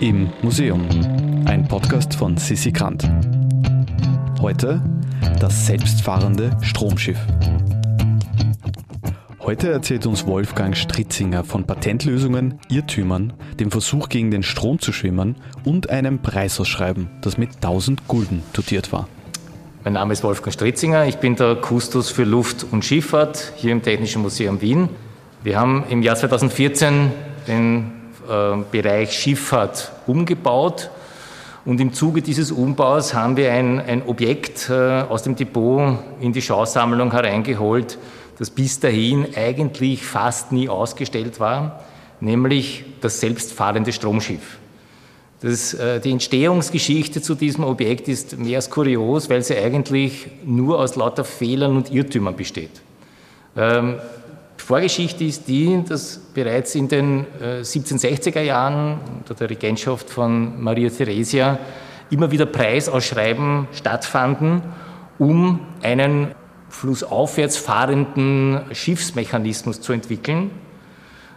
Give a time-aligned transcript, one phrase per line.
[0.00, 0.88] Im Museum.
[1.44, 3.06] Ein Podcast von Sissi Grant.
[4.40, 4.82] Heute
[5.38, 7.18] das selbstfahrende Stromschiff.
[9.40, 15.36] Heute erzählt uns Wolfgang Stritzinger von Patentlösungen, Irrtümern, dem Versuch gegen den Strom zu schwimmen
[15.64, 19.06] und einem Preisausschreiben, das mit 1000 Gulden dotiert war.
[19.84, 23.82] Mein Name ist Wolfgang Stritzinger, ich bin der Kustos für Luft- und Schifffahrt hier im
[23.82, 24.88] Technischen Museum Wien.
[25.42, 27.12] Wir haben im Jahr 2014
[27.46, 27.99] den
[28.70, 30.90] Bereich Schifffahrt umgebaut
[31.64, 36.32] und im Zuge dieses Umbaus haben wir ein, ein Objekt äh, aus dem Depot in
[36.32, 37.98] die Schausammlung hereingeholt,
[38.38, 41.84] das bis dahin eigentlich fast nie ausgestellt war,
[42.20, 44.58] nämlich das selbstfahrende Stromschiff.
[45.42, 50.78] Das, äh, die Entstehungsgeschichte zu diesem Objekt ist mehr als kurios, weil sie eigentlich nur
[50.78, 52.80] aus lauter Fehlern und Irrtümern besteht.
[54.70, 60.88] Vorgeschichte ist die, dass bereits in den äh, 1760er Jahren unter der Regentschaft von Maria
[60.88, 61.58] Theresia
[62.08, 64.62] immer wieder Preisausschreiben stattfanden,
[65.18, 66.36] um einen
[66.68, 70.52] flussaufwärts fahrenden Schiffsmechanismus zu entwickeln.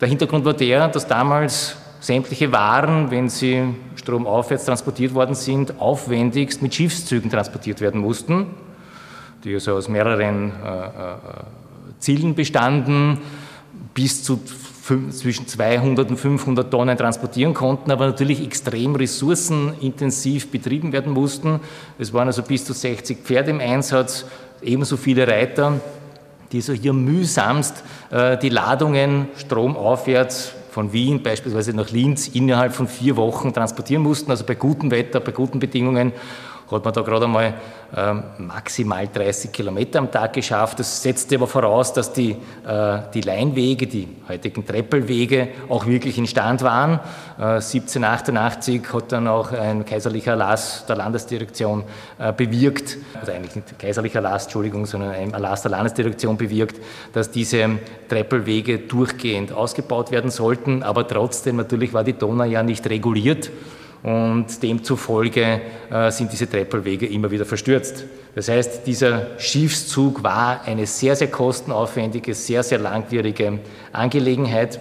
[0.00, 6.62] Der Hintergrund war der, dass damals sämtliche Waren, wenn sie stromaufwärts transportiert worden sind, aufwendigst
[6.62, 8.54] mit Schiffszügen transportiert werden mussten,
[9.42, 10.90] die also aus mehreren äh, äh,
[11.98, 13.18] Zielen bestanden,
[13.94, 14.40] bis zu
[15.10, 21.60] zwischen 200 und 500 Tonnen transportieren konnten, aber natürlich extrem ressourcenintensiv betrieben werden mussten.
[21.98, 24.26] Es waren also bis zu 60 Pferde im Einsatz,
[24.62, 25.80] ebenso viele Reiter,
[26.52, 32.86] die so hier mühsamst äh, die Ladungen stromaufwärts von Wien beispielsweise nach Linz innerhalb von
[32.86, 36.12] vier Wochen transportieren mussten, also bei gutem Wetter, bei guten Bedingungen
[36.70, 37.54] hat man da gerade einmal
[37.96, 40.80] ähm, maximal 30 Kilometer am Tag geschafft.
[40.80, 42.32] Das setzte aber voraus, dass die,
[42.66, 46.98] äh, die Leinwege, die heutigen Treppelwege, auch wirklich in Stand waren.
[47.38, 51.84] Äh, 1788 hat dann auch ein kaiserlicher Erlass der Landesdirektion
[52.18, 57.30] äh, bewirkt, oder eigentlich nicht kaiserlicher Erlass, Entschuldigung, sondern ein Erlass der Landesdirektion bewirkt, dass
[57.30, 57.78] diese
[58.08, 60.82] Treppelwege durchgehend ausgebaut werden sollten.
[60.82, 63.50] Aber trotzdem, natürlich war die Donau ja nicht reguliert
[64.06, 68.04] und demzufolge äh, sind diese Treppelwege immer wieder verstürzt.
[68.36, 73.58] Das heißt, dieser Schiffszug war eine sehr, sehr kostenaufwendige, sehr, sehr langwierige
[73.92, 74.78] Angelegenheit.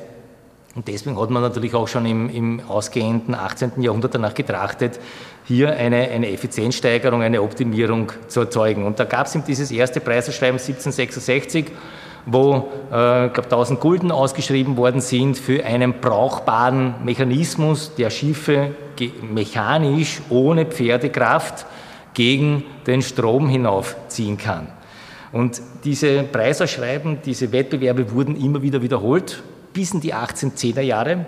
[0.75, 3.81] Und deswegen hat man natürlich auch schon im, im ausgehenden 18.
[3.81, 4.99] Jahrhundert danach getrachtet,
[5.45, 8.85] hier eine, eine Effizienzsteigerung, eine Optimierung zu erzeugen.
[8.85, 11.71] Und da gab es eben dieses erste Preiserschreiben 1766
[12.27, 18.71] wo äh, glaube 1000 Gulden ausgeschrieben worden sind für einen brauchbaren Mechanismus, der Schiffe
[19.21, 21.65] mechanisch ohne Pferdekraft
[22.13, 24.67] gegen den Strom hinaufziehen kann.
[25.31, 31.25] Und diese Preisausschreiben, diese Wettbewerbe wurden immer wieder wiederholt, bis in die 1810er Jahre.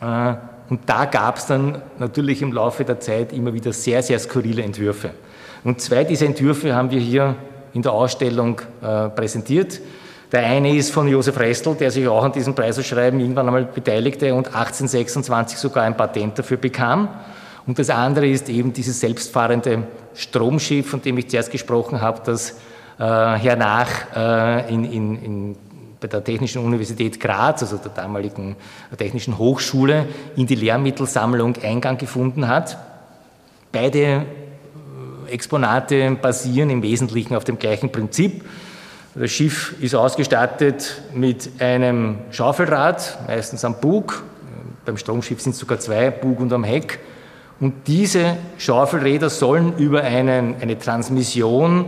[0.00, 0.34] Äh,
[0.68, 4.62] und da gab es dann natürlich im Laufe der Zeit immer wieder sehr, sehr skurrile
[4.62, 5.10] Entwürfe.
[5.64, 7.36] Und zwei dieser Entwürfe haben wir hier
[7.72, 9.80] in der Ausstellung äh, präsentiert.
[10.30, 14.34] Der eine ist von Josef Restel, der sich auch an diesem Preisausschreiben irgendwann einmal beteiligte
[14.34, 17.08] und 1826 sogar ein Patent dafür bekam.
[17.66, 19.84] Und das andere ist eben dieses selbstfahrende
[20.14, 22.52] Stromschiff, von dem ich zuerst gesprochen habe, das
[22.98, 25.56] äh, hernach äh, in, in, in,
[26.00, 28.56] bei der Technischen Universität Graz, also der damaligen
[28.98, 30.06] Technischen Hochschule,
[30.36, 32.76] in die Lehrmittelsammlung Eingang gefunden hat.
[33.72, 38.44] Beide äh, Exponate basieren im Wesentlichen auf dem gleichen Prinzip.
[39.14, 44.22] Das Schiff ist ausgestattet mit einem Schaufelrad, meistens am Bug.
[44.84, 46.98] Beim Stromschiff sind es sogar zwei, Bug und am Heck.
[47.58, 51.86] Und diese Schaufelräder sollen über einen, eine Transmission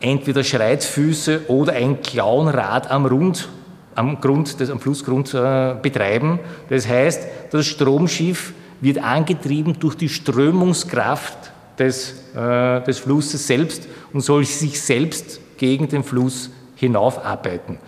[0.00, 3.48] entweder Schreitfüße oder ein Klauenrad am Rund,
[3.94, 6.40] am Grund, des, am Flussgrund äh, betreiben.
[6.70, 14.22] Das heißt, das Stromschiff wird angetrieben durch die Strömungskraft des, äh, des Flusses selbst und
[14.22, 17.78] soll sich selbst gegen den Fluss hinaufarbeiten.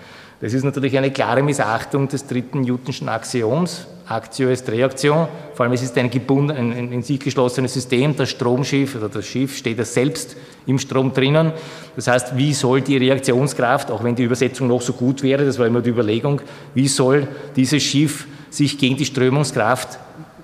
[0.41, 3.87] Das ist natürlich eine klare Missachtung des dritten Newtonschen Axioms.
[4.07, 5.27] Aktio ist Reaktion.
[5.55, 8.15] Vor allem es ist ein, gebunden, ein in sich geschlossenes System.
[8.15, 10.37] Das Stromschiff oder das Schiff steht ja selbst
[10.67, 11.53] im Strom drinnen.
[11.97, 15.59] Das heißt, wie soll die Reaktionskraft, auch wenn die Übersetzung noch so gut wäre, das
[15.59, 16.43] war immer die Überlegung,
[16.75, 17.27] wie soll
[17.57, 19.99] dieses Schiff sich gegen die Strömungskraft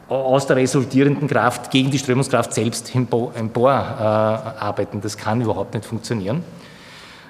[0.09, 4.99] aus der resultierenden Kraft gegen die Strömungskraft selbst emporarbeiten.
[4.99, 6.43] Äh, das kann überhaupt nicht funktionieren.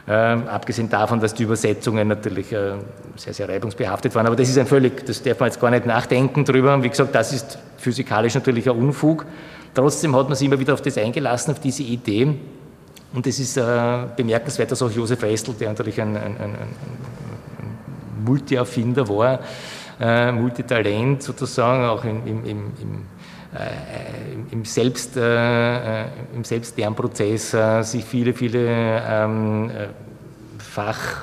[0.08, 2.72] Ähm, abgesehen davon, dass die Übersetzungen natürlich äh,
[3.14, 4.26] sehr, sehr reibungsbehaftet waren.
[4.26, 6.82] Aber das ist ein völlig, das darf man jetzt gar nicht nachdenken drüber.
[6.82, 9.24] Wie gesagt, das ist physikalisch natürlich ein Unfug.
[9.74, 12.34] Trotzdem hat man sich immer wieder auf das eingelassen, auf diese Idee.
[13.14, 13.62] Und es ist äh,
[14.16, 19.38] bemerkenswert, dass auch Josef Restel, der natürlich ein, ein, ein, ein Multi-Erfinder war,
[20.00, 22.62] äh, Multitalent sozusagen, auch im, im, äh,
[24.50, 26.02] im, Selbst, äh,
[26.34, 29.70] im Selbstlernprozess äh, sich viele, viele ähm,
[30.58, 31.22] Fach,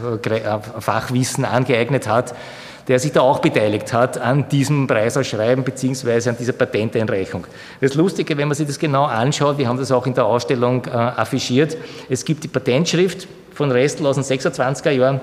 [0.79, 2.35] Fachwissen angeeignet hat,
[2.87, 6.29] der sich da auch beteiligt hat an diesem Preisausschreiben bzw.
[6.29, 7.47] an dieser Patenteinreichung.
[7.81, 10.85] Das Lustige, wenn man sich das genau anschaut, wir haben das auch in der Ausstellung
[10.85, 11.77] äh, affichiert,
[12.09, 15.21] es gibt die Patentschrift von Restl aus den 26er Jahren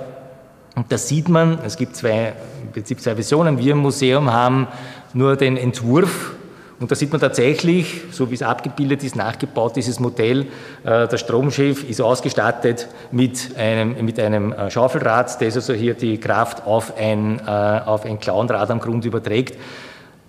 [0.74, 4.66] und da sieht man, es gibt zwei, im Prinzip zwei Versionen, wir im Museum haben
[5.14, 6.35] nur den Entwurf
[6.78, 10.42] und da sieht man tatsächlich, so wie es abgebildet ist, nachgebaut, dieses Modell.
[10.84, 16.18] Äh, das Stromschiff ist ausgestattet mit einem, mit einem äh, Schaufelrad, das also hier die
[16.18, 19.58] Kraft auf ein, äh, auf ein Klauenrad am Grund überträgt.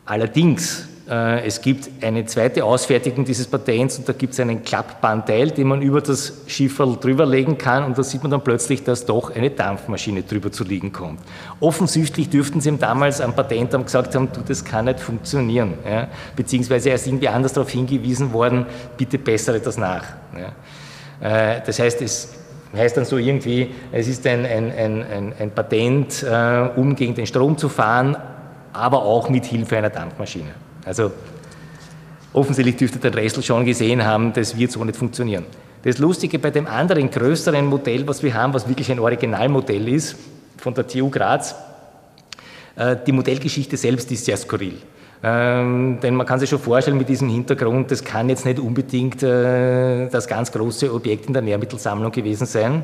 [0.05, 5.67] Allerdings es gibt eine zweite Ausfertigung dieses Patents und da gibt es einen Klappbandteil, den
[5.67, 9.49] man über das Schifferl drüberlegen kann und da sieht man dann plötzlich, dass doch eine
[9.49, 11.21] Dampfmaschine drüber zu liegen kommt.
[11.61, 15.75] Offensichtlich dürften sie ihm damals am Patentamt gesagt haben, du, das kann nicht funktionieren.
[15.89, 16.09] Ja?
[16.35, 18.65] Beziehungsweise er ist irgendwie anders darauf hingewiesen worden,
[18.97, 20.03] bitte bessere das nach.
[20.37, 21.55] Ja?
[21.55, 22.33] Äh, das heißt, es
[22.75, 27.25] heißt dann so irgendwie, es ist ein, ein, ein, ein Patent, äh, um gegen den
[27.25, 28.17] Strom zu fahren,
[28.73, 30.51] aber auch mit Hilfe einer Dampfmaschine.
[30.87, 31.11] Also
[32.31, 35.45] offensichtlich dürfte der Ressel schon gesehen haben, das wird so nicht funktionieren.
[35.83, 40.15] Das Lustige bei dem anderen größeren Modell, was wir haben, was wirklich ein Originalmodell ist,
[40.57, 41.55] von der TU Graz,
[42.77, 44.77] äh, die Modellgeschichte selbst ist sehr skurril.
[45.21, 49.23] Ähm, denn man kann sich schon vorstellen mit diesem Hintergrund, das kann jetzt nicht unbedingt
[49.23, 52.83] äh, das ganz große Objekt in der Lehrmittelsammlung gewesen sein.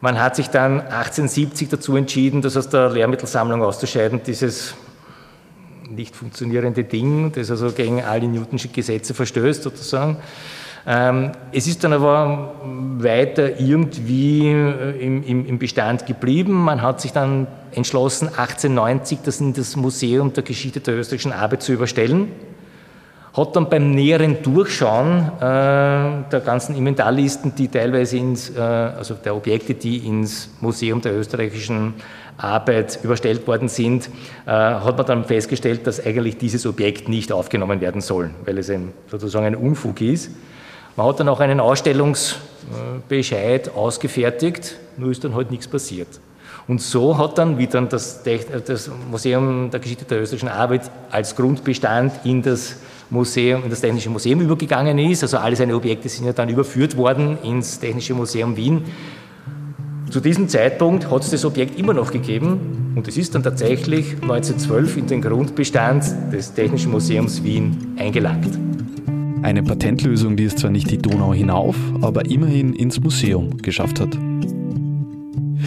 [0.00, 4.74] Man hat sich dann 1870 dazu entschieden, das aus der Lehrmittelsammlung auszuscheiden, dieses
[5.90, 10.18] nicht funktionierende Ding, das also gegen alle Newtonschen Gesetze verstößt sozusagen.
[10.88, 12.60] Ähm, es ist dann aber
[12.98, 16.52] weiter irgendwie äh, im, Bestand geblieben.
[16.52, 21.64] Man hat sich dann entschlossen, 1890 das in das Museum der Geschichte der österreichischen Arbeit
[21.64, 22.30] zu überstellen.
[23.36, 29.36] Hat dann beim näheren Durchschauen äh, der ganzen Inventarlisten, die teilweise ins, äh, also der
[29.36, 31.92] Objekte, die ins Museum der österreichischen
[32.38, 34.08] Arbeit überstellt worden sind,
[34.46, 38.70] äh, hat man dann festgestellt, dass eigentlich dieses Objekt nicht aufgenommen werden soll, weil es
[38.70, 40.30] ein, sozusagen ein Unfug ist.
[40.96, 46.08] Man hat dann auch einen Ausstellungsbescheid ausgefertigt, nur ist dann halt nichts passiert.
[46.68, 51.36] Und so hat dann, wie dann das, das Museum der Geschichte der österreichischen Arbeit als
[51.36, 52.76] Grundbestand in das
[53.10, 56.96] Museum, in das Technische Museum übergegangen ist, also alle seine Objekte sind ja dann überführt
[56.96, 58.82] worden ins Technische Museum Wien,
[60.10, 64.12] zu diesem Zeitpunkt hat es das Objekt immer noch gegeben und es ist dann tatsächlich
[64.22, 68.56] 1912 in den Grundbestand des Technischen Museums Wien eingelangt.
[69.42, 74.16] Eine Patentlösung, die es zwar nicht die Donau hinauf, aber immerhin ins Museum geschafft hat.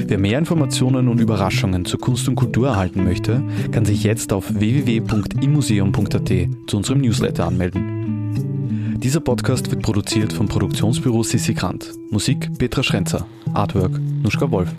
[0.08, 4.54] Wer mehr Informationen und Überraschungen zur Kunst und Kultur erhalten möchte, kann sich jetzt auf
[4.54, 6.32] www.immuseum.at
[6.68, 8.98] zu unserem Newsletter anmelden.
[8.98, 11.94] Dieser Podcast wird produziert vom Produktionsbüro Sissi Grant.
[12.12, 13.26] Musik Petra Schrenzer.
[13.54, 14.74] Artwork Nuschka Wolf.